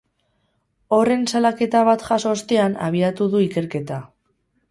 [0.97, 4.01] Horren salaketa bat jaso ostean abiatu du ikerketa.